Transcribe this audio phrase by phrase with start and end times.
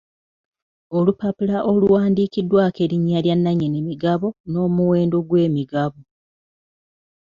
[0.97, 6.01] Olupapula oluwandiikiddwako erinnya lya nannyini migabo n'omuwendo gw'emigabo.